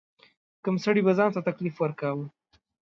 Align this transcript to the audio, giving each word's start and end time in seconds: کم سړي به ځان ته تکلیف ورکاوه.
کم 0.63 0.75
سړي 0.85 1.01
به 1.05 1.13
ځان 1.17 1.29
ته 1.35 1.41
تکلیف 1.49 1.75
ورکاوه. 1.79 2.25